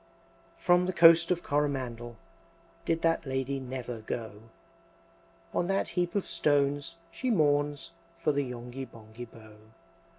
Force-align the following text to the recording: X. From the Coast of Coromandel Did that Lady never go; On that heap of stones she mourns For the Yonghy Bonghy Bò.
X. 0.55 0.63
From 0.63 0.87
the 0.87 0.93
Coast 0.93 1.29
of 1.29 1.43
Coromandel 1.43 2.17
Did 2.85 3.03
that 3.03 3.27
Lady 3.27 3.59
never 3.59 3.99
go; 4.01 4.49
On 5.53 5.67
that 5.67 5.89
heap 5.89 6.15
of 6.15 6.25
stones 6.25 6.95
she 7.11 7.29
mourns 7.29 7.91
For 8.17 8.31
the 8.31 8.41
Yonghy 8.43 8.85
Bonghy 8.87 9.27
Bò. 9.27 9.57